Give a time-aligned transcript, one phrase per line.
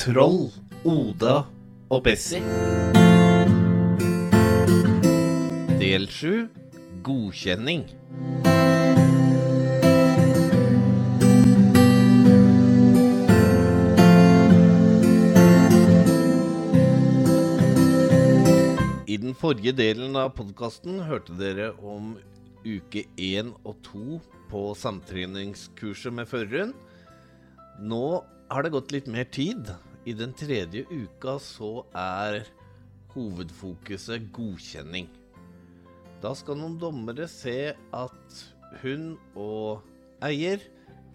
[0.00, 0.46] Troll,
[0.88, 1.42] Oda
[1.92, 2.40] og Bessie.
[5.76, 6.46] Del sju
[7.04, 7.82] godkjenning.
[19.04, 22.14] I den forrige delen av podkasten hørte dere om
[22.64, 24.16] uke én og to
[24.48, 26.72] på samtreningskurset med føreren.
[27.84, 29.74] Nå har det gått litt mer tid.
[30.08, 32.46] I den tredje uka så er
[33.12, 35.10] hovedfokuset godkjenning.
[36.22, 38.40] Da skal noen dommere se at
[38.80, 39.84] hun og
[40.24, 40.62] eier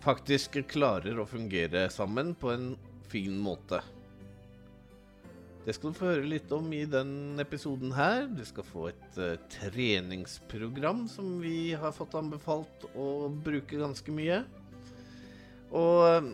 [0.05, 2.71] faktisk klarer å fungere sammen på en
[3.09, 3.81] fin måte.
[5.65, 8.27] Det skal du få høre litt om i den episoden her.
[8.29, 14.43] Du skal få et uh, treningsprogram som vi har fått anbefalt å bruke ganske mye.
[15.73, 16.29] Og uh,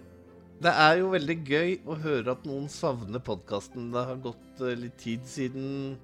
[0.62, 3.90] det er jo veldig gøy å høre at noen savner podkasten.
[3.94, 5.96] Det har gått uh, litt tid siden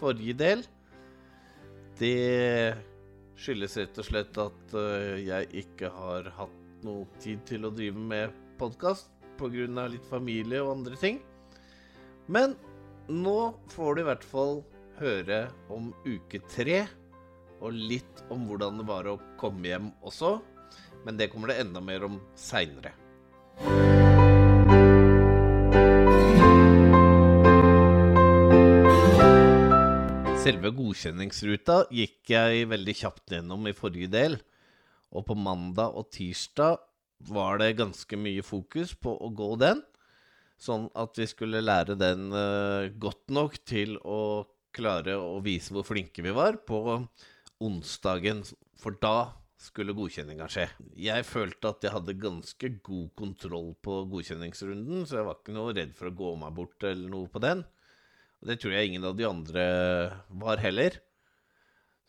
[0.00, 0.64] forrige del.
[2.00, 2.74] Det
[3.38, 4.74] skyldes rett og slett at
[5.22, 9.86] jeg ikke har hatt noe tid til å drive med podkast pga.
[9.88, 11.20] litt familie og andre ting.
[12.26, 12.56] Men
[13.08, 14.62] nå får du i hvert fall
[15.00, 16.86] høre om uke tre,
[17.60, 20.40] og litt om hvordan det var å komme hjem også.
[21.04, 22.94] Men det kommer det enda mer om seinere.
[30.42, 34.32] Selve godkjenningsruta gikk jeg veldig kjapt gjennom i forrige del.
[35.14, 36.80] Og på mandag og tirsdag
[37.28, 39.84] var det ganske mye fokus på å gå den.
[40.58, 44.42] Sånn at vi skulle lære den uh, godt nok til å
[44.74, 46.80] klare å vise hvor flinke vi var på
[47.62, 48.42] onsdagen.
[48.82, 49.30] For da
[49.62, 50.66] skulle godkjenninga skje.
[50.98, 55.78] Jeg følte at jeg hadde ganske god kontroll på godkjenningsrunden, så jeg var ikke noe
[55.78, 57.62] redd for å gå meg bort eller noe på den.
[58.42, 59.64] Og det tror jeg ingen av de andre
[60.42, 60.98] var heller.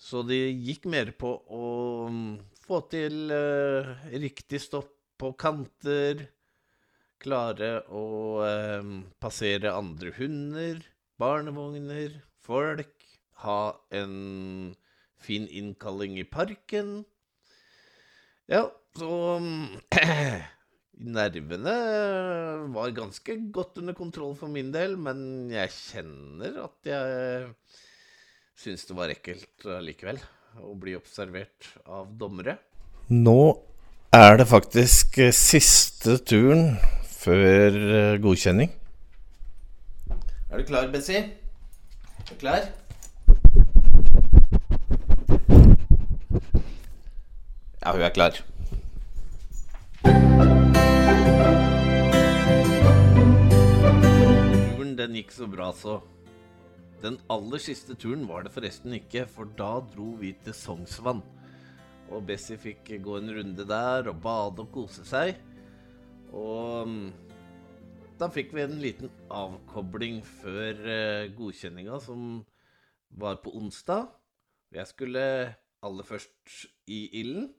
[0.01, 1.67] Så de gikk mer på å
[2.09, 2.31] mm,
[2.66, 4.89] få til uh, riktig stopp
[5.22, 6.25] på kanter,
[7.22, 8.05] klare å
[8.41, 8.89] uh,
[9.22, 10.81] passere andre hunder,
[11.22, 12.97] barnevogner, folk,
[13.45, 14.73] ha en
[15.23, 17.03] fin innkalling i parken.
[18.49, 18.66] Ja,
[18.97, 19.13] så
[20.93, 21.73] Nervene
[22.73, 27.47] var ganske godt under kontroll for min del, men jeg kjenner at jeg
[28.61, 30.21] syns det var ekkelt likevel
[30.61, 32.59] å bli observert av dommere.
[33.09, 33.57] Nå
[34.13, 36.77] er det faktisk siste turen
[37.09, 38.69] før godkjenning.
[40.53, 41.25] Er du klar, Bessie?
[42.21, 42.69] Er du klar?
[47.81, 48.37] Ja, hun er klar.
[55.23, 56.01] Gikk så bra, så.
[57.03, 61.23] Den aller siste turen var det forresten ikke, for da dro vi til Sognsvann.
[62.11, 65.38] Og Bessie fikk gå en runde der og bade og kose seg.
[66.35, 67.07] Og mm,
[68.19, 72.44] da fikk vi en liten avkobling før uh, godkjenninga, som
[73.23, 74.11] var på onsdag.
[74.75, 75.25] Jeg skulle
[75.84, 77.51] aller først i ilden.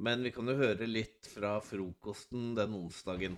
[0.00, 3.36] Men vi kan jo høre litt fra frokosten den onsdagen.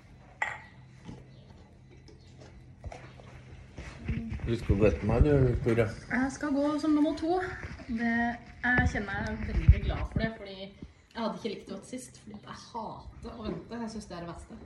[4.45, 5.87] Du skal gå etter meg, du, Victoria.
[6.11, 7.39] Jeg skal gå som nummer to.
[7.89, 8.11] Det,
[8.65, 11.87] jeg kjenner jeg er veldig glad for det, fordi jeg hadde ikke likt det godt
[11.89, 12.19] sist.
[12.21, 13.79] Fordi jeg hater å vente.
[13.81, 14.59] Jeg syns det er det verste.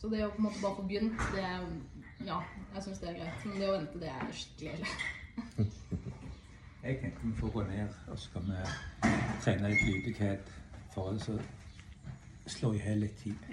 [0.00, 1.44] Så det å på en måte bare få begynt, det
[2.24, 2.38] Ja,
[2.74, 3.44] jeg syns det er greit.
[3.44, 4.94] Men det å vente, det er skikkelig ille.
[6.86, 10.50] Jeg tenker vi får gå ned, og så skal vi trene litt lydighet
[10.94, 11.34] for å så
[12.46, 13.48] slå i hjel litt tid.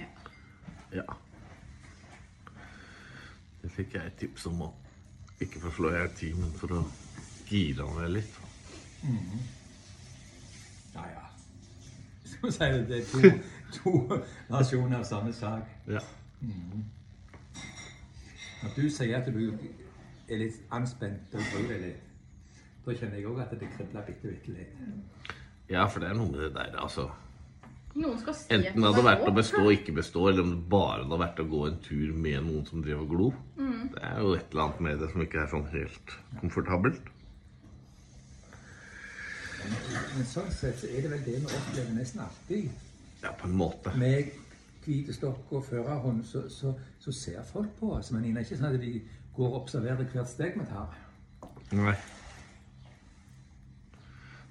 [0.93, 1.05] Ja.
[3.63, 4.69] Det fikk jeg et tips om å
[5.45, 6.81] ikke få slå i ti, men for å
[7.49, 8.39] gire han ned litt.
[10.93, 11.25] Ja, ja.
[12.31, 13.31] Som sier det er to,
[13.77, 14.21] to
[14.51, 15.69] nasjoner av samme sak.
[15.87, 16.03] Ja.
[18.63, 19.41] Når du sier at du
[20.29, 22.09] er litt anspent og gruer deg litt,
[22.83, 25.35] da kjenner jeg òg at det kribler bitte, bitte litt.
[25.71, 27.09] ja, for det er noe med det der, altså.
[27.93, 30.61] Noen skal se Enten det hadde vært å bestå og ikke bestå, eller om det
[30.71, 33.27] bare hadde vært å gå en tur med noen som driver og glo.
[33.93, 37.11] Det er jo et eller annet med det som ikke er sånn helt komfortabelt.
[39.63, 42.71] Men sånn sett så er det vel det vi opplever nesten alltid.
[43.21, 43.93] Ja, på en måte.
[43.99, 44.33] Med
[44.83, 48.11] hvite stokk og førerhånd, så, så, så ser folk på oss.
[48.11, 48.97] Men det er ikke sånn at de
[49.37, 50.97] går og observerer hvert steg vi tar.
[51.77, 51.95] Nei.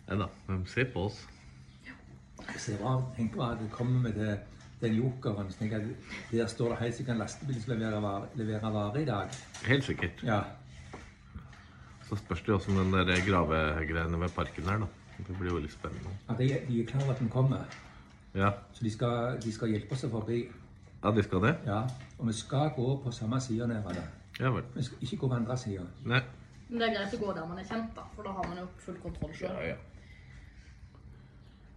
[0.08, 1.20] Nei da, de ser på oss.
[2.58, 3.04] Ser bra ut.
[3.16, 4.38] Tenk på at du kommer med det,
[4.80, 5.50] den jokeren.
[5.52, 8.96] Så tenker jeg at Der står det helt sikkert en lastebil som leverer varer, leverer
[8.98, 9.28] i dag.
[9.66, 10.22] Helt sikkert.
[10.26, 10.40] Ja.
[12.08, 14.86] Så spørs det også om den der gravegreiene ved parken her, da.
[15.28, 16.10] Det blir jo litt spennende.
[16.28, 17.58] At de, de er klar over at den kommer.
[18.34, 20.48] Ja, Så de skal, de skal hjelpe oss forbi.
[21.04, 21.56] ja de skal det?
[21.66, 21.82] Ja.
[22.18, 23.94] Og vi skal gå på samme side nedover.
[24.40, 24.62] Ja vel.
[24.74, 25.82] Vi skal ikke gå på andre sida.
[26.04, 26.20] Nei.
[26.68, 28.58] Men det er greit å gå der man er kjent, da, for da har man
[28.58, 29.56] jo full kontroll sjøl.
[29.68, 29.74] ja.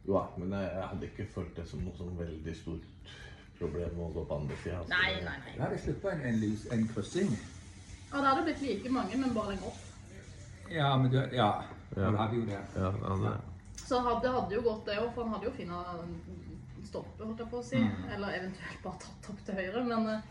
[0.07, 3.13] Jo, men jeg, jeg hadde ikke følt det som noe sånn veldig stort
[3.57, 4.83] problem å gå på andre sida.
[4.91, 5.55] Nei, nei, nei.
[5.55, 7.31] Vi hadde sluppet en, en, lys, en kryssing.
[8.11, 9.83] Ja, det hadde blitt like mange, men bare lenger opp.
[10.71, 11.49] Ja, men du, ja.
[11.95, 12.09] Ja.
[12.09, 12.61] Vi hadde jo det.
[12.75, 13.33] Ja, det hadde
[13.85, 17.43] Så hadde, det hadde jo gått det òg, for han hadde jo funnet stolpe, holdt
[17.43, 17.81] jeg på å si.
[18.13, 19.83] Eller eventuelt bare tatt opp til høyre.
[19.89, 20.21] Men, eh,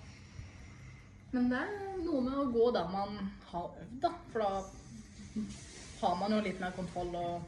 [1.34, 3.16] men det er noe med å gå der man
[3.50, 4.12] har øvd, da.
[4.32, 4.50] For da
[6.04, 7.42] har man jo litt mer kontroll og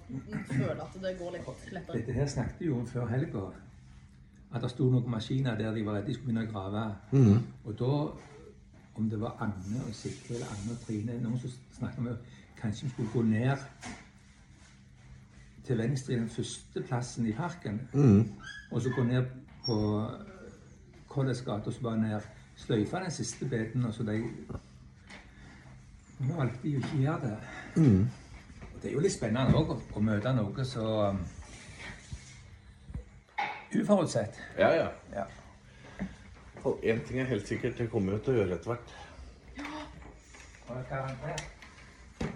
[0.50, 1.98] føler at det går litt lettere.
[2.00, 3.44] Dette her snakket vi jo om før helga.
[4.54, 6.84] At det sto noen maskiner der de var redde de skulle begynne å grave.
[7.64, 7.92] Og da,
[8.96, 12.10] om det var Anne og Sikre eller Anne og Trine Noen som snakket om
[12.60, 13.56] kanskje vi skulle gå ned
[15.66, 17.80] til venstre i den første plassen i parken.
[18.70, 19.24] Og så gå ned
[19.66, 19.76] på
[21.08, 22.20] College gate og så bare ned.
[22.56, 24.22] Sløyfe den siste biten, og så de
[26.18, 27.38] Nå valgte de jo ikke å gjøre det.
[27.76, 28.25] Og
[28.82, 31.18] det er jo litt spennende òg å, møte noe så um,
[33.74, 34.38] uforutsett.
[34.58, 34.86] Ja, ja.
[35.14, 35.26] Ja.
[36.82, 38.94] Én ting er helt sikkert, det kommer jo til å gjøre etter hvert.
[40.66, 41.44] Og garantert.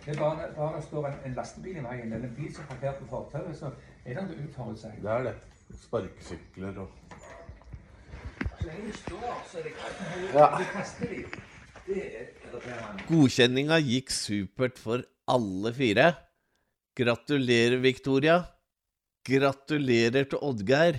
[0.04, 2.64] Det er bare, bare det står en, en lastebil i veien, eller en bil som
[2.64, 3.72] er parkert på fortauet, så
[4.04, 5.00] er det noe uforutsett.
[5.02, 5.36] Det er det.
[5.80, 6.88] Sparkesykler og
[8.60, 10.00] Så lenge du står, så er det greit.
[10.34, 10.48] Ja.
[10.56, 11.20] Du kaster de.
[11.86, 13.06] Det er irriterende.
[13.08, 16.10] Godkjenninga gikk supert for alle fire.
[17.00, 18.42] Gratulerer, Victoria.
[19.24, 20.98] Gratulerer til Oddgeir.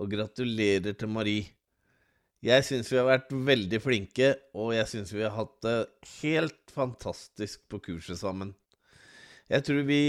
[0.00, 1.52] Og gratulerer til Marie.
[2.42, 5.76] Jeg syns vi har vært veldig flinke, og jeg syns vi har hatt det
[6.16, 8.54] helt fantastisk på kurset sammen.
[9.50, 10.00] Jeg tror vi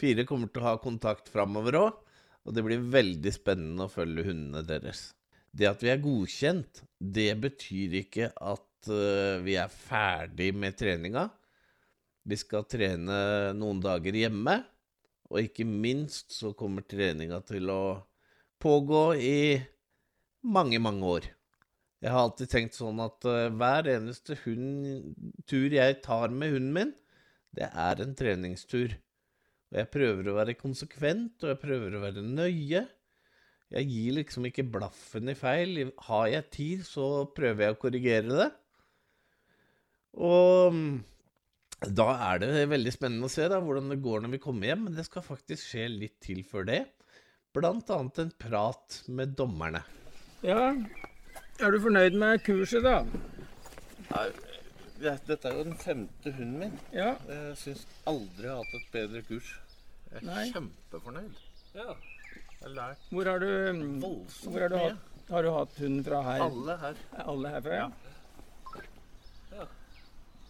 [0.00, 1.98] fire kommer til å ha kontakt framover òg,
[2.46, 5.10] og det blir veldig spennende å følge hundene deres.
[5.50, 11.26] Det at vi er godkjent, det betyr ikke at eh, vi er ferdig med treninga.
[12.28, 14.58] Vi skal trene noen dager hjemme,
[15.28, 17.82] og ikke minst så kommer treninga til å
[18.60, 19.40] pågå i
[20.44, 21.28] mange, mange år.
[22.04, 25.16] Jeg har alltid tenkt sånn at eh, hver eneste hund,
[25.50, 26.92] tur jeg tar med hunden min,
[27.56, 28.94] det er en treningstur.
[29.68, 32.84] Og jeg prøver å være konsekvent, og jeg prøver å være nøye.
[33.74, 35.90] Jeg gir liksom ikke blaffen i feil.
[36.06, 38.48] Har jeg tid, så prøver jeg å korrigere det.
[40.24, 40.94] Og mm,
[41.86, 44.86] da er det veldig spennende å se da, hvordan det går når vi kommer hjem,
[44.88, 46.80] men det skal faktisk skje litt til før det.
[47.54, 49.84] Blant annet en prat med dommerne.
[50.44, 50.72] Ja,
[51.58, 53.00] er du fornøyd med kurset, da?
[54.98, 56.76] Dette er jo den femte hunden min.
[56.94, 57.12] Ja.
[57.30, 59.50] Jeg syns aldri jeg har hatt et bedre kurs.
[60.10, 60.46] Jeg er Nei.
[60.54, 61.40] kjempefornøyd.
[61.76, 61.92] Ja.
[62.58, 63.50] Jeg har lært Hvor har du,
[64.02, 64.88] voldsomt hvor har du, mye.
[64.90, 66.42] hatt, har du hatt hunden fra her?
[66.48, 67.02] Alle her.
[67.24, 67.76] Alle herfra?
[67.78, 67.88] Ja.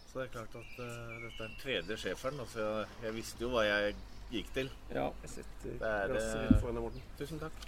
[0.09, 0.85] Så det er klart at uh,
[1.21, 2.39] dette er den tredje schæferen.
[2.41, 3.95] Altså, jeg, jeg visste jo hva jeg
[4.31, 4.71] gikk til.
[4.93, 5.09] ja.
[5.21, 7.03] jeg Det er Morten.
[7.19, 7.67] Tusen takk.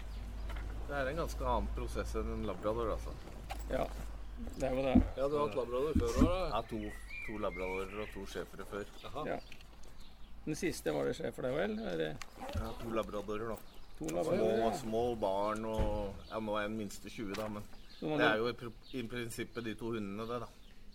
[0.87, 3.13] Det er en ganske annen prosess enn en labrador, altså.
[3.71, 3.85] ja.
[4.57, 4.93] Det er jo det.
[5.17, 6.79] Ja, du har hatt labrador før òg, Ja, to,
[7.27, 8.87] to labradorer og to schæfere før.
[9.27, 9.35] Ja.
[10.47, 11.75] Den siste var det sjef for deg, vel?
[11.85, 12.07] Er det
[12.55, 13.59] Jeg to labradorer, da.
[13.99, 14.71] to Små, ja.
[14.79, 17.63] små barn og Ja, nå er den minste 20, da, men
[18.01, 20.49] det er jo i, pr- i prinsippet de to hundene, det, da.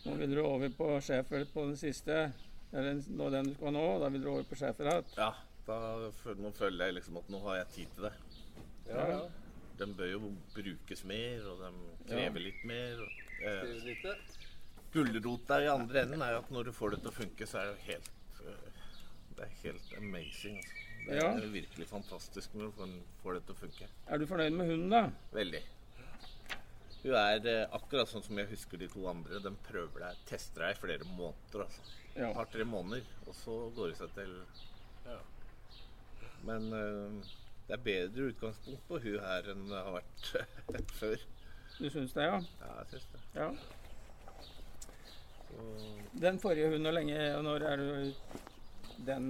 [0.06, 2.32] Nå vil du over på schæfer på den siste.
[2.72, 5.04] Eller nå den du skal nå, da vil du over på schæfer igjen.
[5.16, 5.30] Ja,
[5.66, 5.76] da
[6.40, 8.12] nå føler jeg liksom at nå har jeg tid til det.
[8.88, 9.06] Ja.
[9.12, 9.20] ja.
[9.78, 11.70] De bør jo brukes mer, og de
[12.08, 13.02] krever litt mer.
[13.04, 13.10] Og,
[13.44, 14.16] eh,
[14.94, 17.72] Gulrota i andre enden er at når du får det til å funke, så er
[17.74, 18.10] det helt
[18.46, 18.82] øh,
[19.36, 20.56] Det er helt amazing.
[20.56, 20.82] Altså.
[21.06, 21.26] Det Ja.
[21.38, 23.88] er virkelig fantastisk når du får- får det til å funke.
[24.08, 25.10] Er du fornøyd med hunden, da?
[25.32, 25.60] Veldig.
[27.06, 29.38] Hun er eh, akkurat sånn som jeg husker de to andre.
[29.44, 31.62] De prøver deg, tester deg i flere måneder.
[31.68, 31.84] altså.
[32.16, 32.30] Ja.
[32.32, 34.32] Et par-tre måneder, og så går det seg til.
[35.06, 35.18] Ja.
[36.48, 37.32] Men eh,
[37.68, 41.24] det er bedre utgangspunkt på hun her enn det har vært før.
[41.76, 42.38] Du syns det, ja?
[42.64, 43.22] Ja, jeg syns det.
[43.36, 43.48] ja.
[45.46, 45.64] Så
[46.26, 48.22] Den forrige hunden, hvor lenge og når er du
[49.06, 49.26] den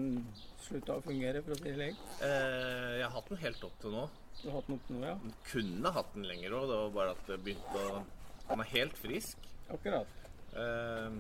[0.62, 1.98] slutta å fungere, for å si det slik?
[2.24, 4.06] Eh, jeg har hatt den helt opp til nå.
[4.42, 5.16] Du har hatt den opp nå, ja?
[5.22, 6.68] Den kunne hatt den lenger òg.
[6.70, 8.04] Det var bare at det begynte å
[8.46, 9.48] Han er helt frisk.
[9.74, 10.06] Akkurat.
[10.54, 11.16] Eh,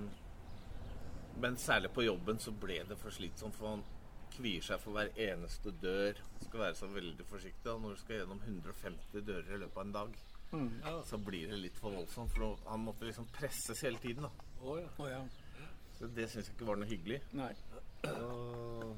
[1.42, 3.82] men særlig på jobben så ble det for slitsomt, for han
[4.36, 6.20] kvier seg for hver eneste dør.
[6.44, 9.86] Skal være så veldig forsiktig Og når du skal gjennom 150 dører i løpet av
[9.86, 10.16] en dag.
[11.04, 14.22] Så blir det litt for voldsomt, for han måtte liksom presses hele tiden.
[14.28, 14.30] da.
[14.62, 14.88] Oh, ja.
[14.98, 15.20] Oh, ja.
[15.98, 17.20] Så det syns jeg ikke var noe hyggelig.
[17.36, 17.50] Nei.
[18.12, 18.94] Og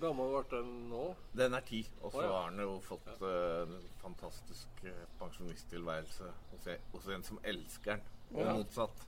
[0.00, 1.02] Gammel ble den nå?
[1.38, 2.30] den er ti, og så oh, ja.
[2.34, 3.28] har den jo fått ja.
[3.62, 8.54] en fantastisk eh, pensjonisttilværelse hos, en- hos en som elsker den, og Ja.
[8.58, 9.04] motsatt.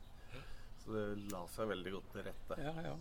[0.85, 2.61] Så det la seg veldig godt til rette.
[2.62, 2.95] Ja, ja.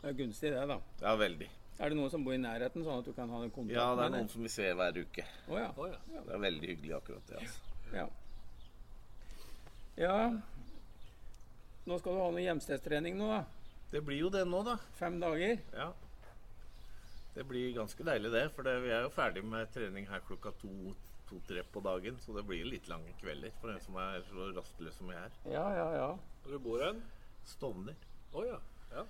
[0.00, 0.78] Det er gunstig, det, da.
[1.02, 1.50] Ja, veldig.
[1.78, 3.86] Er det noen som bor i nærheten, sånn at du kan ha en kontakt Ja,
[3.98, 5.24] det er noen som vi ser hver uke.
[5.48, 5.68] Oh, ja.
[5.76, 5.98] Å ja.
[6.14, 7.40] Det er veldig hyggelig akkurat det.
[7.42, 7.60] altså.
[7.92, 8.06] ja.
[9.96, 10.16] Ja.
[11.84, 13.42] Nå skal du ha noe hjemstedstrening nå, da.
[13.92, 14.78] Det blir jo det nå, da.
[14.98, 15.60] Fem dager.
[15.76, 15.90] Ja.
[17.34, 18.44] Det blir ganske deilig, det.
[18.54, 20.94] For det, vi er jo ferdig med trening her klokka to-
[21.28, 22.18] to-tre på dagen.
[22.22, 25.30] Så det blir litt lange kvelder for en som er så rastløs som jeg er.
[25.50, 26.08] Ja, ja, ja.
[26.44, 27.02] Hvor du bor hen?
[27.44, 27.94] Stovner.
[28.32, 28.58] Oh, ja.
[28.92, 29.02] Ja.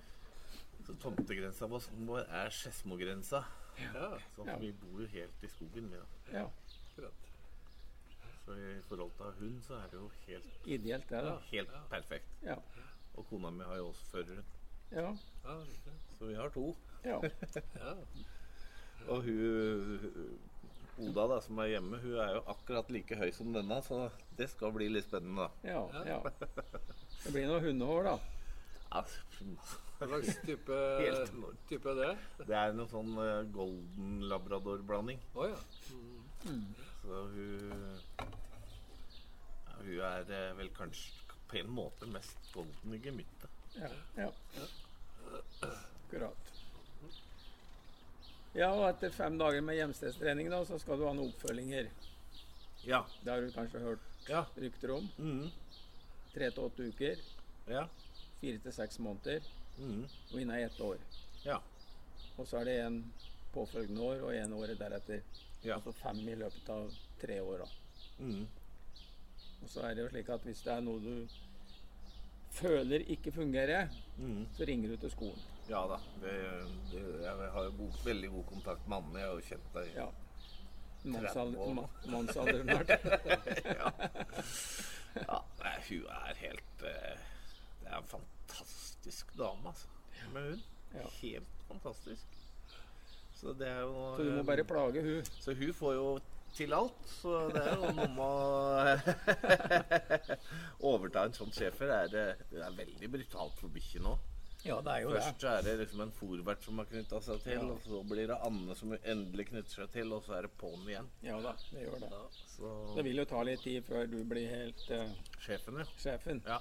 [0.85, 3.43] Så tomtegrensa vår er Skedsmogrensa.
[3.93, 4.09] ja.
[4.35, 4.57] Så Ja.
[4.57, 6.39] vi bor jo helt i skogen, vi da.
[6.39, 6.45] ja.
[6.89, 7.13] Akkurat.
[8.45, 11.37] Så i forhold til hund, så er det jo helt, Ideelt, det, da.
[11.51, 12.25] helt perfekt.
[12.43, 12.55] Ja.
[13.15, 14.43] Og kona mi har jo også førerhund.
[14.91, 15.15] Ja.
[16.19, 16.75] Så vi har to.
[17.05, 17.21] Ja.
[17.79, 17.95] Ja.
[19.13, 20.37] Og hun
[20.95, 24.05] Oda, da, som er hjemme, hun er jo akkurat like høy som denne, så
[24.39, 25.73] det skal bli litt spennende, da.
[25.73, 26.19] ja, ja.
[27.25, 28.13] Det blir noe hundehår, da.
[28.95, 30.77] Hva slags type,
[31.67, 32.13] type er det?
[32.47, 35.19] det er noe sånn eh, golden labrador-blanding.
[35.35, 35.59] Oh, ja.
[37.01, 37.75] Så hun
[38.15, 38.27] ja,
[39.81, 43.51] Hun er eh, vel kanskje på en måte mest golden i gemyttet.
[43.75, 43.91] Ja.
[44.17, 44.29] ja.
[45.67, 46.54] Akkurat.
[48.55, 51.89] Ja, og etter fem dager med hjemstedstrening, da, så skal du ha noen oppfølginger.
[52.87, 53.01] Ja.
[53.23, 54.45] Det har du kanskje hørt Ja.
[54.57, 55.09] rykter om.
[55.17, 55.51] Mhm.
[56.33, 57.19] Tre til åtte uker.
[57.67, 57.87] Ja.
[58.41, 59.41] Fire til seks måneder.
[59.77, 60.05] Mm.
[60.33, 60.97] Og innen ett år.
[61.45, 61.57] Ja.
[62.37, 63.13] Og så er det en
[63.53, 65.21] påfølgende år og en året deretter.
[65.63, 65.75] Ja.
[65.75, 67.57] Altså fem i løpet av tre år.
[67.57, 67.65] da.
[68.19, 68.47] Mm.
[69.63, 71.27] Og så er det jo slik at hvis det er noe du
[72.55, 74.45] føler ikke fungerer, mm.
[74.57, 75.41] så ringer du til skolen.
[75.69, 75.97] Ja da.
[76.21, 76.33] Det,
[76.91, 79.19] det, jeg har god, veldig god kontakt med Anne.
[79.19, 80.07] Jeg har jo kjent deg Ja.
[81.05, 81.81] 30 år nå.
[81.81, 82.89] ma- Mannsalderen snart.
[83.79, 83.91] ja.
[85.21, 85.39] ja.
[85.61, 87.25] Nei, hun er helt uh,
[87.81, 89.91] Det er en fantastisk dame, altså.
[90.33, 90.63] Med hun.
[90.95, 91.09] Ja.
[91.21, 92.39] Helt fantastisk.
[93.35, 95.25] Så det er jo Så du må bare plage hun.
[95.39, 96.07] Så hun får jo
[96.57, 97.01] til alt.
[97.21, 98.35] Så det er jo noe med å
[100.93, 101.91] overta en sånn schæfer.
[101.91, 104.15] Er det, det er veldig brutalt for bikkjen nå.
[104.65, 107.41] Ja, det er jo Først så er det liksom en forvert som har knytta seg
[107.43, 107.65] til, Ja.
[107.69, 110.87] og så blir det Anne som endelig knytter seg til, og så er det på'n
[110.89, 111.09] igjen.
[111.21, 112.09] Ja da, det gjør det.
[112.55, 115.05] Så Det vil jo ta litt tid før du blir helt uh,
[115.45, 115.85] sjefen, ja.
[116.01, 116.41] sjefen.
[116.47, 116.57] ja.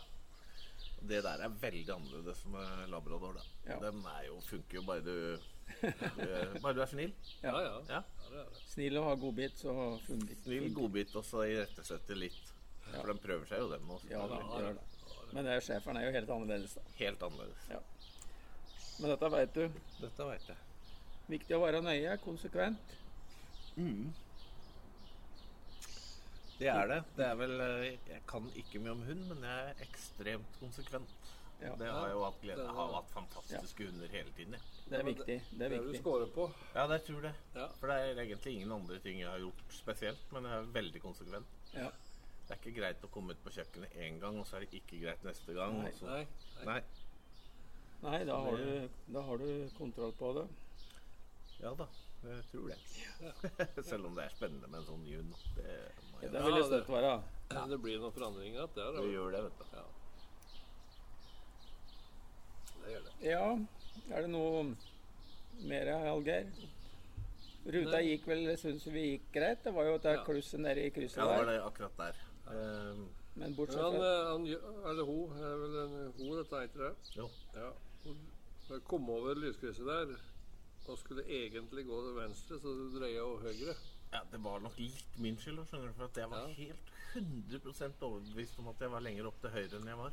[1.04, 3.42] Det der er veldig annerledes med labrador, da.
[3.72, 3.80] Ja.
[3.80, 5.16] Den er jo, funker jo bare du
[6.62, 7.14] Bare du er snill.
[7.42, 7.76] Ja, ja.
[7.90, 8.00] Ja.
[8.34, 8.44] ja.
[8.72, 9.74] Snill og ha godbit, så
[10.06, 10.34] funnet.
[10.44, 12.52] Snill godbit, og så irettesette litt.
[12.90, 14.10] For den prøver seg jo, den også.
[14.12, 14.90] Ja da, det gjør det.
[15.34, 16.84] Men det er sjeferen er jo helt annerledes, da.
[17.00, 17.64] Helt annerledes.
[17.72, 17.80] Ja.
[19.00, 19.64] Men dette veit du.
[19.98, 20.60] Dette veit jeg.
[21.32, 22.94] Viktig å være nøye, konsekvent.
[26.58, 27.00] Det er det.
[27.16, 31.23] Det er vel eh, Jeg kan ikke mye om hund, men jeg er ekstremt konsekvent.
[31.62, 31.74] Ja.
[31.78, 32.66] Det har jeg jo hatt glede av.
[32.66, 34.52] Jeg har vært hatt fantastiske hunder hele tiden.
[34.52, 34.60] jeg.
[34.90, 35.26] Det er viktig.
[35.26, 36.00] Det Det er er du viktig.
[36.02, 36.48] scorer på.
[36.74, 37.34] Ja, det tror jeg.
[37.54, 37.66] Ja.
[37.80, 41.00] For det er egentlig ingen andre ting jeg har gjort spesielt, men jeg er veldig
[41.02, 41.46] konsekvent.
[41.74, 41.88] Ja.
[42.44, 44.74] Det er ikke greit å komme ut på kjøkkenet én gang, og så er det
[44.82, 45.78] ikke greit neste gang.
[45.82, 45.92] Nei.
[46.02, 46.26] Nei.
[46.64, 46.80] Nei.
[48.02, 50.48] Nei, da har, du, da har du kontroll på det.
[51.62, 51.86] Ja da,
[52.24, 52.78] jeg tror det.
[53.88, 55.30] Selv om det er spennende med en sånn jun.
[55.56, 55.76] Det,
[56.20, 57.22] ja, Det vil det- støtt være.
[57.54, 58.74] Men Det blir noen forandringer igjen.
[58.74, 59.12] Det, det det.
[59.14, 59.64] gjør det, vet du.
[62.84, 62.88] Ja.
[62.88, 63.12] Det gjør det.
[63.30, 64.62] Ja, er det noe
[65.64, 66.48] mer, Algeir?
[67.64, 69.62] Ruta gikk vel, syns vi gikk greit.
[69.64, 70.24] Det var jo det Ja.
[70.24, 71.24] klusset nede i krysset der.
[71.24, 72.14] Ja, det var det akkurat der.
[72.46, 74.44] Um, Men bortsett fra eh, han,
[74.90, 77.16] eller hun, er vel en hun dette heter det?
[77.16, 77.28] jo.
[77.54, 77.70] Ja.
[78.68, 80.12] Hun kom over lyskrysset der
[80.86, 83.74] og skulle egentlig gå til venstre, så du dreia jo høyre.
[84.12, 86.54] Ja, det var nok litt min skyld, skjønner du, for at jeg var Ja.
[86.54, 90.12] helt 100% overbevist om at jeg var lenger opp til høyre enn jeg var.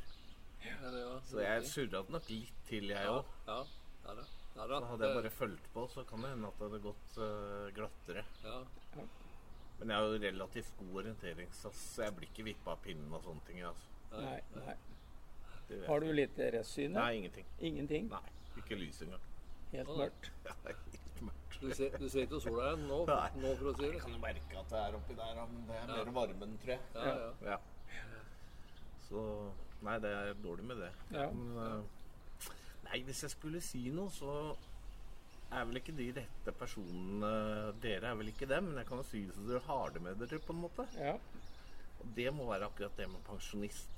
[0.62, 3.24] Det Så jeg surra det nok litt til, jeg ja, òg.
[3.48, 3.56] ja,
[4.04, 4.24] ja, ja,
[4.56, 4.80] ja, da.
[4.90, 8.24] Hadde jeg bare fulgt på, så kan det hende at det hadde gått uh, glattere.
[8.44, 8.62] ja.
[9.82, 13.24] Men jeg har jo relativt god orienteringssats, så jeg blir ikke vippa av pinnen og
[13.24, 13.62] sånne ting.
[13.66, 13.88] Altså.
[14.12, 14.74] Nei, nei.
[15.66, 16.92] Det Har du litt restsyn?
[16.94, 17.48] Nei, ingenting.
[17.58, 18.06] Ingenting?
[18.12, 18.20] Nei,
[18.60, 19.24] ikke lys engang.
[19.72, 20.28] Helt mørkt?
[20.46, 21.58] Ja, helt mørkt.
[21.62, 23.00] Du ser, du ser ikke sola igjen nå,
[23.42, 25.76] nå, for å si Jeg kan jo merke at det er oppi der, men det
[25.80, 25.98] er Ja.
[26.04, 26.80] mer varmen, tror jeg.
[26.94, 27.52] Ja, ja.
[27.56, 27.58] Ja.
[29.08, 29.24] Så
[29.82, 30.90] Nei, det er dårlig med det.
[31.10, 31.28] Ja.
[31.34, 32.50] Men, eh,
[32.86, 34.34] nei, hvis jeg skulle si noe, så
[35.52, 37.32] er vel ikke de rette personene
[37.82, 40.20] Dere er vel ikke dem, men jeg kan jo si så dere har det med
[40.22, 40.86] dere, på en måte.
[40.96, 41.16] Ja.
[42.00, 43.90] Og det må være akkurat det med pensjonist.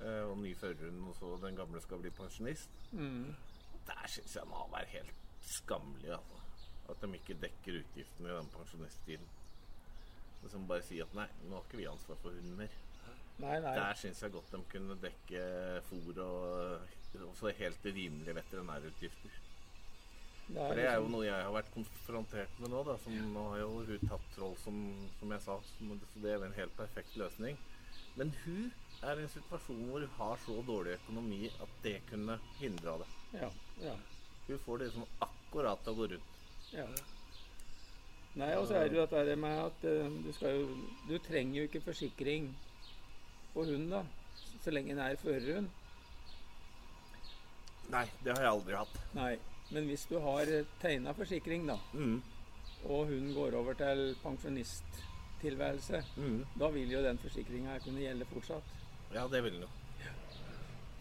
[0.00, 2.82] Eh, og ny førerhund, og så den gamle skal bli pensjonist.
[2.92, 3.34] Mm.
[3.86, 5.14] Der syns jeg må være helt
[5.46, 6.42] skammelig, altså.
[6.90, 9.30] At de ikke dekker utgiftene i den pensjonisttiden.
[10.42, 12.74] Liksom bare si at nei, nå har ikke vi ansvar for hunden mer.
[13.38, 13.74] Nei, nei.
[13.76, 15.42] Der syns jeg godt de kunne dekke
[15.90, 19.30] fôr og også helt rimelige veterinærutgifter.
[20.46, 22.82] Det er For det er jo liksom- noe jeg har vært konfrontert med nå.
[22.84, 25.58] Da, som Nå har jo hun tatt troll, som, som jeg sa.
[25.78, 27.56] som- Så det er en helt perfekt løsning.
[28.16, 32.38] Men hun er i en situasjon hvor hun har så dårlig økonomi at det kunne
[32.58, 33.06] hindra det.
[33.32, 33.50] Ja,
[33.82, 33.96] ja,
[34.46, 36.72] Hun får det liksom akkurat til å gå rundt.
[36.72, 36.86] ja.
[38.36, 40.66] Nei, og så er det jo dette med at eh, du skal jo
[41.08, 42.54] Du trenger jo ikke forsikring
[43.56, 44.04] på hunden, da.
[44.64, 45.68] Så lenge den er førerhund.
[47.92, 48.96] Nei, det har jeg aldri hatt.
[49.14, 49.34] Nei.
[49.70, 50.46] Men hvis du har
[50.82, 52.22] tegna forsikring, da, Mm.
[52.84, 56.44] og hunden går over til pensjonisttilværelse, Mm.
[56.58, 58.62] da vil jo den forsikringa kunne gjelde fortsatt.
[59.14, 59.68] Ja, det vil den jo.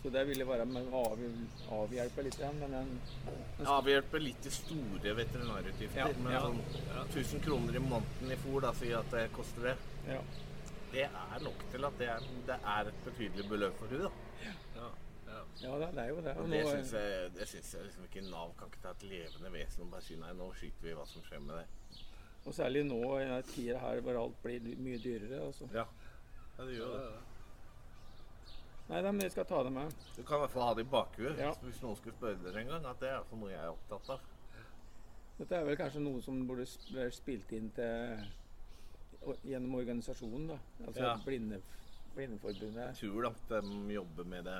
[0.03, 1.17] Så det ville være med å
[1.71, 3.01] avhjelpe litt, igjen, men en,
[3.59, 5.97] en Avhjelpe litt til store veterinærutgifter.
[5.97, 6.41] Ja, men ja.
[6.41, 6.61] sånn
[7.09, 9.77] 1000 kroner i måneden i fôr, da sier at det koster det.
[10.07, 10.21] ja.
[10.95, 14.11] Det er nok til at det er, det er et betydelig beløp for henne.
[14.75, 16.35] ja da, det er jo det.
[16.39, 19.51] Og det syns jeg, det synes jeg liksom ikke Nav kan ikke ta et levende
[19.53, 22.01] vesen og bare si nei, nå skyter vi hva som skjer med det.
[22.45, 25.41] Og særlig nå i denne tida her hvor alt blir mye dyrere.
[25.47, 25.67] Altså.
[25.73, 25.83] Ja,
[26.59, 27.23] ja det gjør det.
[28.85, 29.93] Nei men jeg skal ta det med.
[30.15, 31.51] Du kan i hvert fall ha det i bakhuet Ja.
[31.65, 32.85] hvis noen skulle spørre dere en gang.
[32.85, 34.27] At det er noe jeg er opptatt av.
[35.39, 38.21] Dette er vel kanskje noe som burde sp- spilt inn til
[39.43, 40.57] gjennom organisasjonen, da.
[40.87, 41.17] Altså Ja.
[41.25, 41.61] blinde,
[42.15, 42.75] Blindeforbundet.
[43.01, 44.59] Jeg tror at de jobber med det.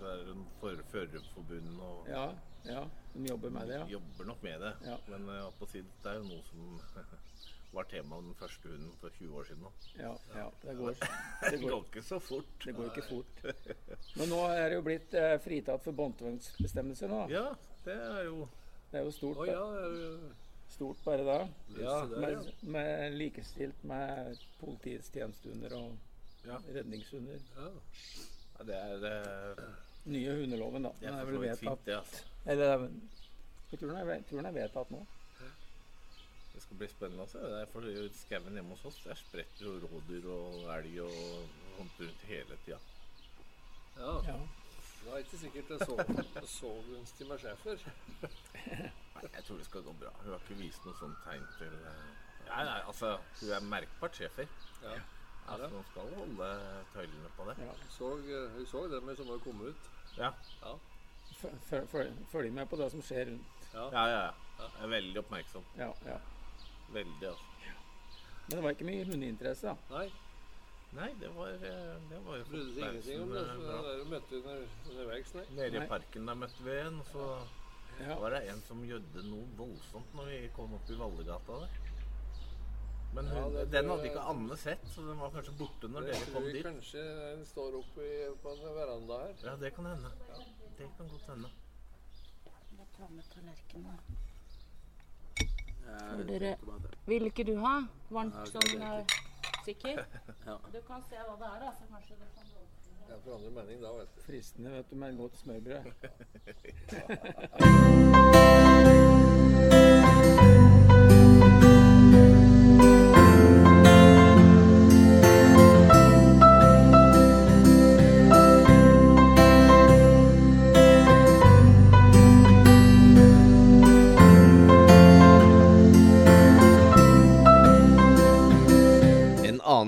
[0.00, 2.30] Det er en for- Førerforbund og Ja,
[2.64, 3.86] ja, de jobber med det, ja.
[3.86, 4.72] jobber nok med det.
[4.86, 4.96] Ja.
[5.08, 5.28] Men
[5.58, 5.68] på å
[6.02, 6.80] det er jo noe som
[7.74, 9.88] var temaet den første hunden for 20 år siden Da.
[9.98, 10.94] Ja, ja det, går,
[11.50, 12.46] Det går, ikke så fort.
[12.64, 13.44] det går ikke fort.
[14.16, 17.26] Men nå er det jo blitt eh, fritatt for båndtvangsbestemmelser nå.
[17.28, 17.50] Ja,
[17.84, 18.48] det er jo
[18.92, 20.32] Det er jo stort, Å ja, det er jo
[20.74, 21.38] stort bare da.
[21.78, 22.20] Ja, det.
[22.24, 25.96] Med, med likestilt med politiets tjenestehunder og
[26.44, 26.58] Ja.
[26.74, 27.40] redningshunder.
[27.56, 27.68] ja.
[28.58, 29.68] ja, det er, det...
[30.04, 30.90] Nye hundeloven, da.
[31.00, 32.24] det er er vel vedtatt altså.
[32.44, 32.88] Eller er
[33.70, 34.98] jeg tror den er, jeg tror den er vedtatt nå.
[36.54, 37.40] Det skal bli spennende å se.
[37.42, 41.16] Det er for skauen hjemme hos oss der spretter jo rådyr og elg og
[41.78, 42.78] sånt rundt hele tida.
[43.98, 44.12] ja.
[44.28, 44.36] Ja.
[45.04, 47.82] Det er ikke sikkert jeg sov, så, så gunstig schæfer.
[49.14, 50.12] Nei, jeg tror det skal gå bra.
[50.22, 52.06] Hun har ikke vist noe sånt tegn til eh,
[52.48, 54.48] Nei, nei, altså, hun er merkbart schæfer.
[54.82, 54.96] Ja.
[55.48, 56.48] Altså, hun skal holde
[56.94, 57.56] tøylene på det.
[57.66, 57.76] Ja.
[57.98, 59.90] Så, eh, så det med som har kommet ut.
[60.18, 60.74] Ja, Ja.
[62.32, 63.64] Følg med på det som skjer rundt.
[63.74, 63.88] Ja.
[63.92, 64.22] ja, ja.
[64.58, 64.68] ja.
[64.78, 65.64] Jeg er veldig oppmerksom.
[65.76, 66.16] Ja, ja.
[66.92, 67.44] Veldig, altså.
[68.46, 69.74] Men det var ikke mye hundeinteresse, da.
[69.90, 70.06] Nei,
[70.94, 73.40] Nei, det var, eh, det var jo brydde seg ingenting om det.
[73.40, 73.78] eh, så.
[73.84, 75.44] Det der møtte under, underveis, nei.
[75.56, 75.84] Nede Nei.
[75.84, 77.24] i parken der møtte vi en, og så
[78.00, 78.14] Ja.
[78.18, 81.68] var det en som gjødde noe voldsomt når vi kom opp i Vallegata der.
[83.14, 86.32] Men Ja, det den hadde ikke Anne sett, så den var kanskje borte når dere
[86.32, 86.64] kom jeg dit.
[86.64, 87.02] kanskje
[87.36, 89.34] den står oppe i- på en veranda her.
[89.44, 90.10] Ja, det kan hende.
[90.78, 91.48] Det kan godt hende.
[92.78, 93.98] Jeg tar med tallerkenen.
[95.86, 96.22] da.
[96.26, 96.56] dere
[97.06, 99.06] Vil ikke du ha varmt sånn
[99.68, 99.98] eh,
[100.48, 100.56] ja.
[100.72, 102.44] Du kan se hva det er, da, så kanskje du kan.
[103.08, 104.20] Jeg forandrer mening da, vet du.
[104.24, 105.84] Fristende, vet du, med et godt smørbrød.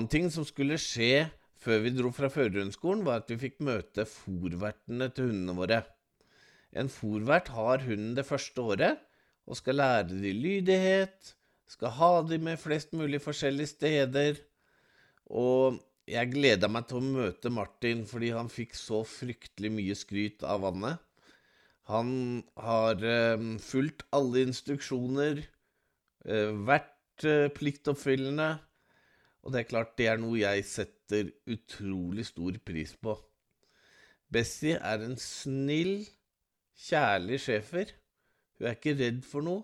[0.07, 1.27] annen ting som skulle skje
[1.59, 5.79] før vi dro fra førerhundskolen, var at vi fikk møte fòrvertene til hundene våre.
[6.71, 9.01] En fòrvert har hunden det første året,
[9.47, 11.33] og skal lære de lydighet,
[11.67, 14.39] skal ha de med flest mulig forskjellige steder.
[15.27, 20.45] Og jeg gleda meg til å møte Martin fordi han fikk så fryktelig mye skryt
[20.47, 21.03] av vannet.
[21.91, 25.43] Han har eh, fulgt alle instruksjoner,
[26.27, 28.53] eh, vært eh, pliktoppfyllende.
[29.47, 33.13] Og det er klart, det er noe jeg setter utrolig stor pris på.
[34.27, 36.01] Bessie er en snill,
[36.83, 37.93] kjærlig schæfer.
[38.57, 39.63] Hun er ikke redd for noe.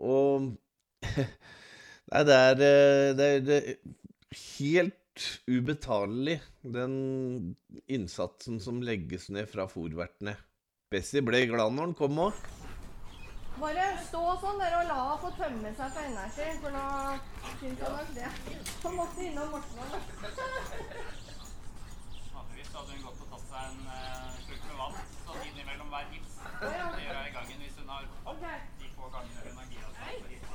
[0.00, 0.54] Og
[2.14, 3.76] Nei, det er, eh, det er det er
[4.40, 6.96] helt ubetalelig, den
[7.84, 10.34] innsatsen som legges ned fra fòrvertene.
[10.92, 12.40] Bessie ble glad når han kom òg.
[13.60, 16.84] Bare stå sånn der og la henne få tømme seg for energi, for nå
[17.60, 18.30] syns han nok det.
[18.82, 19.86] Så måtte innom Morten og
[22.34, 23.94] Vanligvis så hadde hun gått og tatt seg en uh,
[24.44, 24.96] slurk med vann
[25.28, 26.32] sånn innimellom hver hils.
[26.60, 28.08] Det gjør hun i gangen hvis hun har de
[28.98, 30.54] få gangene hun har gira seg på.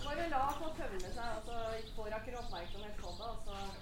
[0.00, 1.54] Bare la henne få tømme seg, og så
[1.96, 3.28] får hun ikke oppmerksomhet på det.
[3.28, 3.74] og så-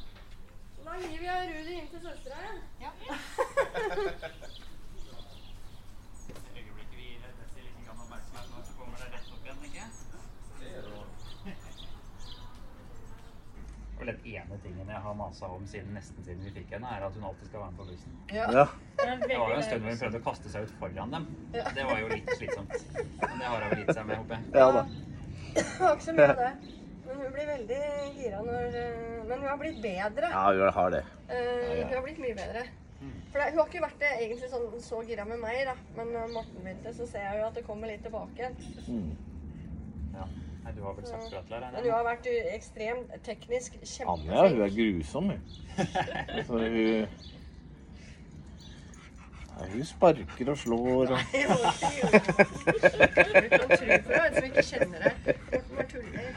[0.78, 2.58] Så da gir vi Rudi inn til søstera igjen.
[2.80, 2.90] Ja.
[6.28, 9.60] Det øyeblikket vi gir Desi litt grann oppmerksomhet nå, så kommer det rett opp igjen,
[9.68, 9.84] ikke?
[14.08, 17.02] Og den ene tingen jeg har masa om siden nesten siden vi fikk henne, er
[17.04, 18.14] at hun alltid skal være med på bussen.
[18.32, 18.46] Ja.
[19.28, 21.26] Det var jo en stund hvor hun prøvde å kaste seg ut foran dem.
[21.52, 22.72] Det var jo litt slitsomt.
[22.96, 24.48] Men det har hun vel gitt seg med, håper jeg.
[24.56, 24.84] Ja da.
[25.58, 26.48] Det var ikke så mye av det.
[27.08, 27.82] Men hun blir veldig
[28.16, 28.96] gira når eh,
[29.28, 30.32] Men hun har blitt bedre.
[30.32, 31.04] Ja, hun har det.
[31.28, 32.64] Eh, Hun har blitt mye bedre.
[33.28, 35.76] For det, Hun har ikke vært det egentlig sånn, så gira med meg, da.
[36.00, 38.56] Men når Morten begynte, så ser jeg jo at det kommer litt tilbake igjen.
[40.16, 40.26] Ja.
[40.68, 44.48] Nei, du har vel sagt fra til her, Men du har vært ekstremt teknisk Anja,
[44.48, 45.40] hun er grusom, hun.
[46.48, 46.60] Hun
[49.58, 51.22] ja, Hun sparker og slår og Nei,
[53.48, 55.14] kan tro på det, som ikke kjenner deg.
[55.48, 56.28] Morten bare tuller.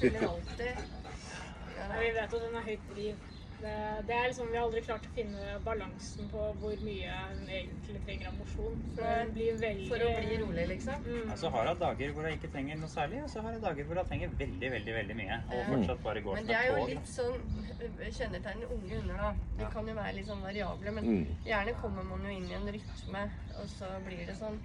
[0.00, 0.64] Tuller alltid.
[0.64, 3.29] Ja, Ja, vi vet at hun har høyt driv.
[3.60, 3.72] Det,
[4.08, 8.00] det er liksom, Vi har aldri klart å finne balansen på hvor mye hun egentlig
[8.06, 8.78] trenger av mosjon.
[8.96, 11.04] For veldig For å bli rolig, liksom.
[11.04, 11.26] Mm.
[11.28, 13.64] Ja, så har hun dager hvor hun ikke trenger noe særlig, og så har hun
[13.66, 15.38] dager hvor hun trenger veldig, veldig veldig mye.
[15.50, 19.32] Og fortsatt bare går Men som det er jo litt sånn kjennetegn unge hunder, da.
[19.60, 21.26] De kan jo være litt sånn variable, men Mm.
[21.44, 23.26] gjerne kommer man jo inn i en rytme,
[23.60, 24.60] og så blir det sånn.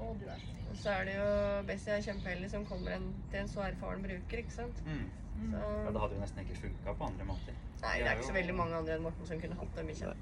[0.00, 0.52] Å, du er så.
[0.70, 1.30] Og så er det jo
[1.66, 4.84] Bessie er kjempeheldig som kommer en, til en så erfaren bruker, ikke sant.
[4.86, 5.08] Mm.
[5.50, 7.58] Så, Ja, det hadde jo nesten ikke funka på andre måter.
[7.82, 10.14] Nei, det er ikke så veldig mange andre enn Morten som kunne hatt den bikkja.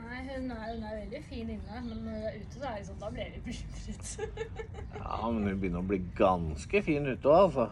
[0.00, 2.78] Nei, hun er, hun er veldig fin inne, men når hun er ute, så er
[2.80, 4.10] det sånn, da blir jeg litt bekymret.
[4.96, 7.68] Ja, men hun begynner å bli ganske fin ute òg, altså.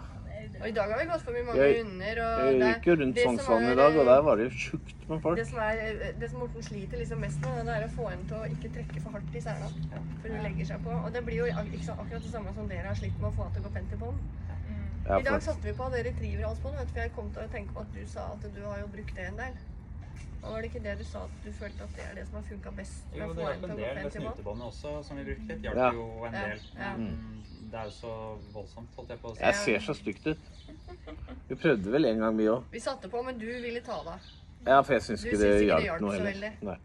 [0.58, 3.14] Og i dag har vi gått forbi mange Jeg- hunder, og Jeg gikk jo rundt
[3.14, 5.36] det som Sognsvann i dag, og eh, der var det jo tjukt med folk.
[5.38, 8.08] Det som, er, eh, det som Morten sliter liksom mest med, det er å få
[8.10, 9.70] henne til å ikke trekke for hardt i sela.
[10.22, 10.90] For hun legger seg på.
[11.04, 11.46] Og det blir jo
[11.84, 13.74] så akkurat det samme som dere har slitt med å få henne til å gå
[13.74, 14.18] pent i bånd.
[15.08, 17.50] Ja, I dag satte vi på det retrieverhalsbånd, vet du, for jeg kom til å
[17.52, 19.54] tenke på at du sa at du har jo brukt det en del.
[20.42, 22.36] Og var det ikke det du sa, at du følte at det er det som
[22.38, 23.06] har funka best?
[23.16, 24.12] Jo, det hjalp en del bånd?
[24.18, 25.64] snutebåndet også, som vi brukte litt.
[25.66, 25.88] Hjalp Ja.
[25.96, 26.60] jo en Ja, del.
[26.78, 26.92] ja.
[26.96, 27.42] Mm.
[27.70, 28.12] det er jo så
[28.52, 29.42] voldsomt, holdt jeg på å si.
[29.42, 30.38] jeg ser så stygt ut.
[31.48, 32.62] Vi prøvde vel en gang, vi òg.
[32.70, 34.20] Vi satte på, men du ville ta det av.
[34.66, 36.52] Ja, for jeg syns ikke det det hjalp noe heller.
[36.62, 36.78] Nei.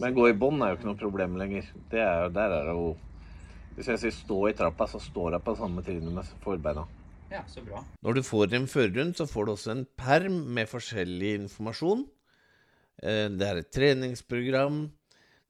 [0.00, 1.64] Men gå i bånd er jo ikke noe problem lenger.
[1.90, 2.96] Det er, der er det jo
[3.78, 6.82] Hvis jeg sier stå i trappa, så står jeg på samme trinnet med forbeina.
[7.30, 7.82] Ja, så bra.
[8.04, 12.06] Når du får en førerhund, så får du også en perm med forskjellig informasjon.
[13.02, 14.78] Eh, Det er et treningsprogram.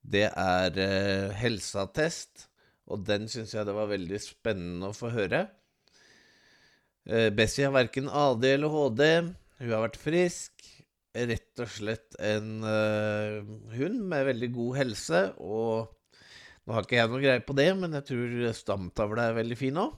[0.03, 2.49] Det er eh, helseattest.
[2.89, 5.45] Og den syns jeg det var veldig spennende å få høre.
[7.07, 9.05] Eh, Bessie har verken AD eller HD.
[9.61, 10.53] Hun har vært frisk.
[11.19, 15.23] Rett og slett en hund med veldig god helse.
[15.41, 15.89] Og
[16.67, 19.81] nå har ikke jeg noe greie på det, men jeg tror stamtavla er veldig fin
[19.83, 19.97] òg.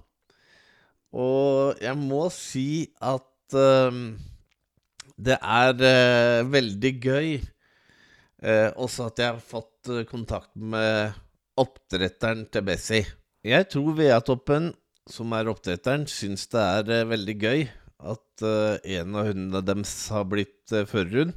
[1.11, 4.03] Og jeg må si at eh,
[5.21, 11.19] det er uh, veldig gøy uh, også at jeg har fått eh, kontakt med
[11.61, 13.05] oppdretteren til Bessie.
[13.45, 14.71] Jeg tror Veatoppen,
[15.11, 17.67] som er oppdretteren, syns det er veldig gøy
[18.01, 21.35] at en av hundene deres har blitt uh, førerhund.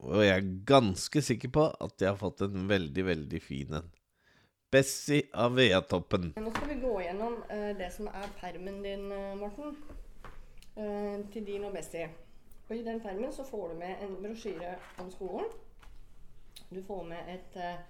[0.00, 3.90] Og jeg er ganske sikker på at de har fått en veldig, veldig fin en.
[4.70, 6.32] Bessie av Veatoppen.
[6.36, 9.76] Nå skal vi gå gjennom uh, det som er permen din, eh, Morten.
[10.76, 12.06] Uh, til din og Bessie.
[12.68, 15.50] Og I den permen så får du med en brosjyre om skolen.
[16.70, 17.80] Du får med et uh,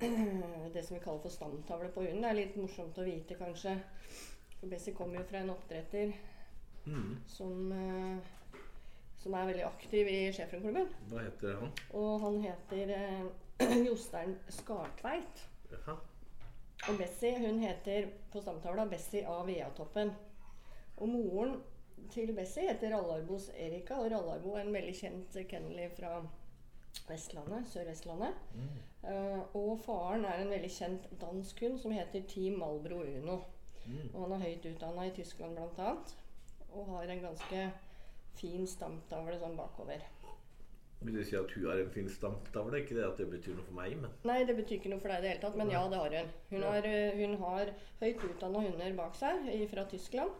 [0.74, 2.24] det som vi kaller for stamtavle på hunden.
[2.24, 3.76] Det er litt morsomt å vite, kanskje.
[4.58, 6.16] For Bessie kommer jo fra en oppdretter
[7.26, 8.18] som, eh,
[9.18, 10.88] som er veldig aktiv i Schæferklubben.
[11.10, 11.72] Hva heter han?
[11.92, 15.48] Og han heter eh, Jostein Skartveit.
[16.88, 20.12] Og Bessie hun heter på stamtavla Bessie av Veatoppen.
[20.98, 21.56] Og moren
[22.14, 26.20] til Bessie heter Rallarbo's Erika, og Rallarbo er en veldig kjent kennelly fra
[27.08, 28.38] Vestlandet, Sør-Vestlandet.
[29.02, 33.40] Eh, og faren er en veldig kjent dansk hund som heter Team Malbro Uno.
[34.12, 35.92] Og han er høyt utdanna i Tyskland bl.a.
[36.72, 37.66] Og har en ganske
[38.38, 40.02] fin stamtavle sånn bakover.
[41.00, 42.80] Vil du si at hun har en fin stamtavle?
[42.82, 45.12] Ikke det at det betyr noe for meg, men Nei, det betyr ikke noe for
[45.12, 46.32] deg i det hele tatt, men ja, det har hun.
[46.50, 50.34] Hun har, eh, hun har høyt utdanna hunder bak seg fra Tyskland.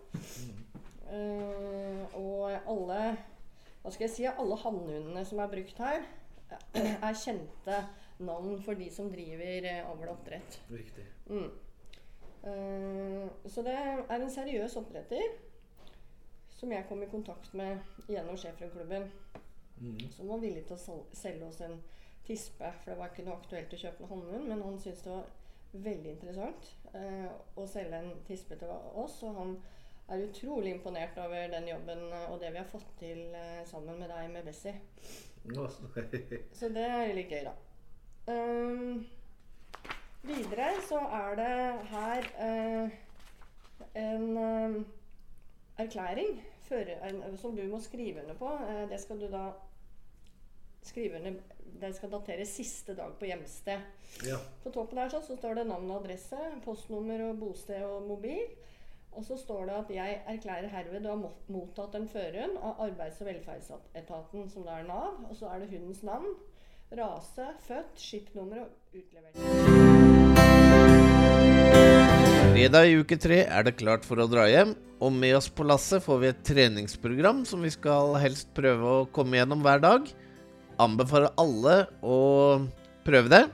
[1.09, 3.03] Uh, og alle
[3.88, 6.03] hva skal jeg si, alle hannhundene som er brukt her,
[6.77, 7.79] er kjente
[8.18, 10.59] navn for de som driver eh, avl og oppdrett.
[10.73, 11.07] Riktig.
[11.31, 11.51] Mm.
[12.42, 15.38] Uh, så det er en seriøs oppdretter
[16.59, 17.79] som jeg kom i kontakt med
[18.11, 19.07] gjennom Schæferklubben.
[19.81, 20.11] Mm.
[20.12, 21.79] Som var villig til å selge oss en
[22.29, 24.49] tispe, for det var ikke noe aktuelt å kjøpe en hannhund.
[24.51, 25.29] Men han syntes det var
[25.73, 29.21] veldig interessant eh, å selge en tispe til oss.
[29.27, 29.55] Og han
[30.09, 34.01] er utrolig imponert over den jobben eh, og det vi har fått til eh, sammen
[34.01, 34.75] med deg med Bessie.
[36.59, 37.55] Så det er litt gøy, da.
[38.29, 39.07] Um,
[40.29, 41.53] videre så er det
[41.88, 42.97] her eh,
[43.97, 44.75] en eh,
[45.81, 46.35] erklæring
[46.69, 48.51] en, som du må skrive under på.
[48.91, 49.47] Det skal du da
[50.88, 51.38] skrive under
[51.94, 53.85] skal datere siste dag på hjemsted.
[54.27, 54.38] Ja.
[54.64, 58.48] På toppen her så, så står det navn og adresse, postnummer og bosted og mobil.
[59.18, 63.20] Og så står det at 'jeg erklærer herved du har mottatt en førerhund av Arbeids-
[63.20, 65.24] og velferdsetaten', som da er Nav.
[65.31, 66.37] Og så er det hundens navn,
[66.92, 69.35] rase, født, skipnummer og utlevert.
[72.53, 75.64] Fredag i uke tre er det klart for å dra hjem, og med oss på
[75.64, 80.09] lasset får vi et treningsprogram som vi skal helst prøve å komme gjennom hver dag.
[80.79, 82.19] Anbefaler alle å
[83.03, 83.45] prøve det.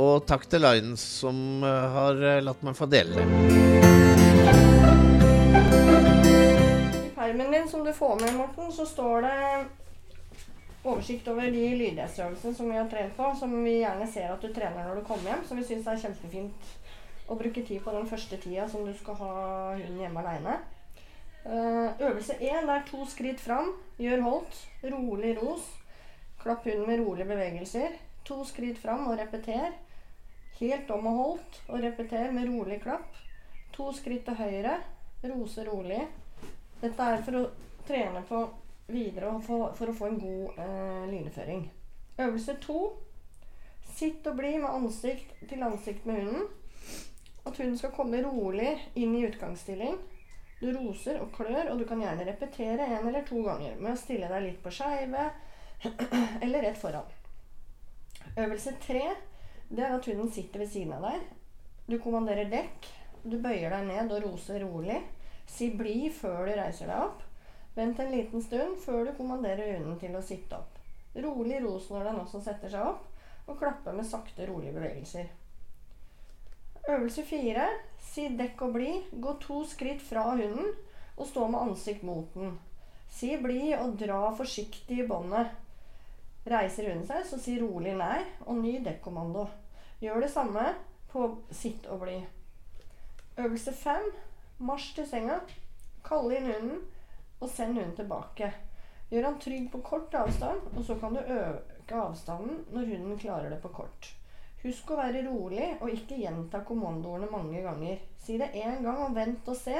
[0.00, 3.26] Og takk til Lions som eh, har eh, latt meg få dele det.
[6.96, 9.40] I permen din som du får med, Morten, så står det
[10.82, 14.48] oversikt over de lydighetsøvelsene som vi har trent på, som vi gjerne ser at du
[14.48, 15.44] trener når du kommer hjem.
[15.44, 16.72] Så vi syns er kjempefint
[17.28, 19.34] å bruke tid på den første tida som du skal ha
[19.76, 20.56] hunden hjemme aleine.
[21.44, 23.74] øvelse én er to skritt fram.
[24.00, 24.58] Gjør holdt.
[24.88, 25.68] Rolig ros.
[26.42, 27.92] Klapp hunden med rolige bevegelser.
[28.26, 29.76] To skritt fram og repeter.
[30.58, 33.14] Helt om og holdt og repeter med rolig klapp.
[33.76, 34.72] To skritt til høyre.
[35.22, 36.00] Rose rolig.
[36.80, 37.44] Dette er for å
[37.86, 38.40] trene på
[38.90, 41.62] videre og få, for å få en god eh, lyneføring.
[42.18, 42.80] Øvelse to.
[43.94, 46.50] Sitt og bli med ansikt til ansikt med hunden.
[47.46, 49.94] At hunden skal komme rolig inn i utgangsstilling.
[50.58, 54.02] Du roser og klør, og du kan gjerne repetere en eller to ganger med å
[54.02, 55.30] stille deg litt på skeive
[56.44, 57.08] eller rett foran.
[58.36, 59.04] Øvelse tre
[59.72, 61.22] det er at hunden sitter ved siden av deg.
[61.88, 62.88] Du kommanderer dekk.
[63.24, 64.98] Du bøyer deg ned og roser rolig.
[65.46, 67.22] Si 'bli' før du reiser deg opp.
[67.74, 70.76] Vent en liten stund før du kommanderer hunden til å sitte opp.
[71.16, 73.06] Rolig ros når den også setter seg opp,
[73.48, 75.30] og klappe med sakte, rolige bevegelser.
[76.88, 77.68] Øvelse fire.
[77.98, 79.20] Si 'dekk og bli'.
[79.20, 80.74] Gå to skritt fra hunden
[81.16, 82.58] og stå med ansikt mot den.
[83.08, 85.61] Si 'bli' og dra forsiktig i båndet.
[86.48, 89.46] Reiser hun seg, så si rolig nei, og ny dekkommando.
[90.02, 90.64] Gjør det samme
[91.12, 92.16] på sitt og bli.
[93.38, 94.08] Øvelse fem.
[94.62, 95.38] Marsj til senga.
[96.06, 96.80] Kalle inn hunden,
[97.38, 98.50] og send hunden tilbake.
[99.12, 103.50] Gjør han trygg på kort avstand, og så kan du øke avstanden når hunden klarer
[103.52, 104.10] det på kort.
[104.62, 107.98] Husk å være rolig og ikke gjenta kommandoene mange ganger.
[108.22, 109.74] Si det én gang og vent og se.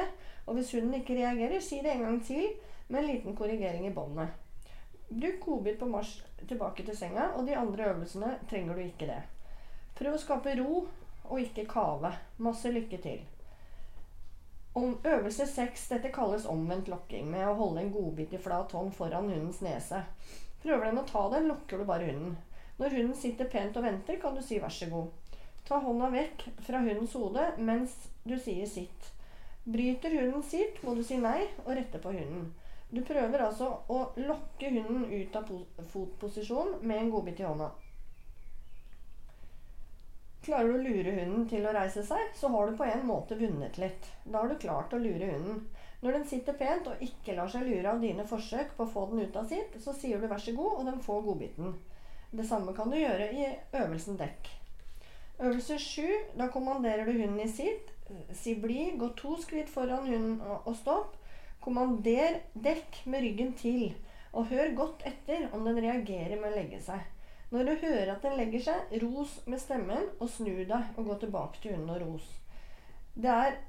[0.46, 2.48] Og hvis hunden ikke reagerer, si det en gang til
[2.88, 4.34] med en liten korrigering i båndet.
[5.08, 9.20] Bruk godbit på marsj tilbake til senga, og de andre øvelsene trenger du ikke det.
[9.98, 10.82] Prøv å skape ro
[11.28, 12.12] og ikke kave.
[12.42, 13.22] Masse lykke til.
[14.74, 18.94] Om øvelse seks, dette kalles omvendt lokking, med å holde en godbit i flat hånd
[18.96, 20.00] foran hundens nese.
[20.62, 22.38] Prøver den å ta den, lokker du bare hunden.
[22.78, 25.10] Når hunden sitter pent og venter, kan du si vær så god.
[25.68, 27.92] Ta hånda vekk fra hundens hode mens
[28.24, 29.12] du sier sitt.
[29.68, 32.48] Bryter hunden sitt, må du si nei og rette på hunden.
[32.92, 37.70] Du prøver altså å lokke hunden ut av po- fotposisjon med en godbit i hånda.
[40.42, 43.38] Klarer du å lure hunden til å reise seg, så har du på en måte
[43.38, 44.08] vunnet litt.
[44.26, 45.62] Da har du klart å lure hunden.
[46.02, 49.06] Når den sitter pent og ikke lar seg lure av dine forsøk på å få
[49.12, 51.76] den ut av sitt, så sier du vær så god, og den får godbiten.
[52.32, 53.46] Det samme kan du gjøre i
[53.78, 54.50] øvelsen dekk.
[55.46, 57.94] Øvelse sju, da kommanderer du hunden i sitt.
[58.36, 61.16] Si bli, gå to skritt foran hunden og stopp.
[61.62, 63.92] Kommander dekk med ryggen til,
[64.34, 67.04] og hør godt etter om den reagerer med å legge seg.
[67.54, 71.18] Når du hører at den legger seg, ros med stemmen, og snu deg og gå
[71.22, 72.26] tilbake til hunden og ros.
[73.14, 73.60] Det er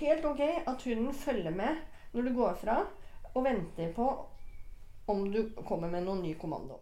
[0.00, 1.82] helt ok at hunden følger med
[2.14, 2.78] når du går fra,
[3.34, 4.06] og venter på
[5.10, 6.80] om du kommer med noen ny kommando.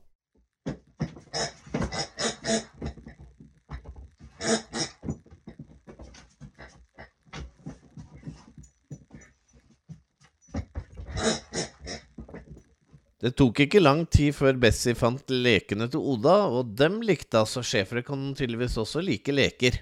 [13.29, 17.61] Det tok ikke lang tid før Bessie fant lekene til Oda, og dem likte altså
[17.61, 19.75] schæfere kan tydeligvis også like leker.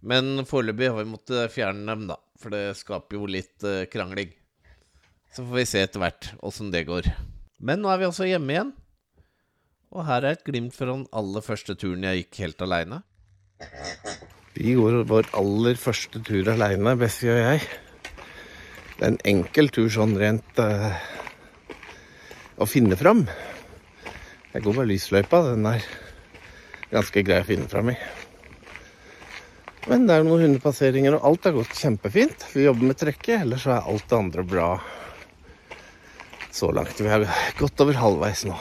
[0.00, 4.32] Men foreløpig har vi måttet fjerne dem, da, for det skaper jo litt eh, krangling.
[5.36, 7.10] Så får vi se etter hvert åssen det går.
[7.60, 8.72] Men nå er vi altså hjemme igjen.
[9.92, 13.02] Og her er et glimt fra den aller første turen jeg gikk helt aleine.
[14.56, 17.68] Vi går vår aller første tur aleine, Bessie og jeg.
[18.96, 21.02] Det er en enkel tur sånn rent eh,
[22.60, 23.24] å finne fram.
[24.52, 25.42] Jeg går bare lysløypa.
[25.52, 25.84] Den er
[26.90, 27.96] ganske grei å finne fram i.
[29.88, 32.44] Men det er noen hundepasseringer, og alt har gått kjempefint.
[32.52, 34.74] Vi jobber med trekket, ellers er alt det andre bra
[36.52, 37.00] så langt.
[37.00, 37.24] Vi har
[37.58, 38.58] gått over halvveis nå.